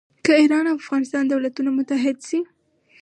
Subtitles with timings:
[0.25, 2.39] که ایران او افغانستان دولتونه متحد شي.